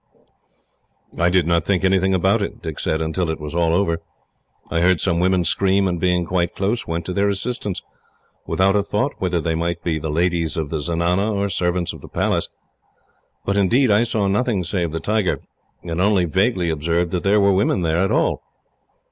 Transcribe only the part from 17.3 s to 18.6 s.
were women there at all."